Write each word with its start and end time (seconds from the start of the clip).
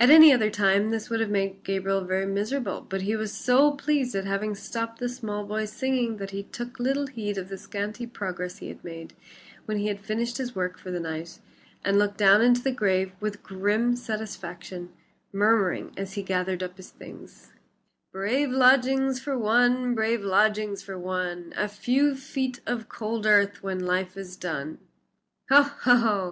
At 0.00 0.08
any 0.08 0.32
other 0.32 0.48
time 0.48 0.88
this 0.90 1.10
would 1.10 1.20
have 1.20 1.28
made 1.28 1.64
Gabriel 1.64 2.00
very 2.02 2.24
miserable, 2.24 2.80
but 2.80 3.02
he 3.02 3.14
was 3.14 3.30
so 3.34 3.72
pleased 3.72 4.14
at 4.16 4.24
having 4.24 4.54
stopped 4.54 5.00
the 5.00 5.06
small 5.10 5.44
boy's 5.44 5.70
singing 5.70 6.16
that 6.16 6.30
he 6.30 6.44
took 6.44 6.80
little 6.80 7.06
heed 7.08 7.36
of 7.36 7.50
the 7.50 7.58
scanty 7.58 8.06
progress 8.06 8.56
he 8.56 8.68
had 8.68 8.82
made 8.82 9.12
when 9.66 9.76
he 9.76 9.88
had 9.88 10.00
finished 10.00 10.40
work 10.56 10.78
for 10.78 10.90
the 10.90 10.98
night, 10.98 11.40
and 11.84 11.98
looked 11.98 12.16
down 12.16 12.40
into 12.40 12.62
the 12.62 12.72
grave 12.72 13.12
with 13.20 13.42
grim 13.42 13.96
satisfaction, 13.96 14.94
murmuring 15.30 15.92
as 15.94 16.14
he 16.14 16.22
gathered 16.22 16.62
up 16.62 16.78
his 16.78 16.88
things: 16.88 17.52
"Brave 18.12 18.50
lodgings 18.50 19.20
for 19.20 19.38
one, 19.38 19.94
brave 19.94 20.24
lodgings 20.24 20.82
for 20.82 20.96
one, 20.98 21.52
A 21.54 21.68
few 21.68 22.14
feet 22.14 22.62
of 22.64 22.88
cold 22.88 23.26
earth 23.26 23.62
when 23.62 23.78
life 23.80 24.16
is 24.16 24.36
done." 24.38 24.78
"Ho! 25.50 25.62
ho!" 25.64 26.28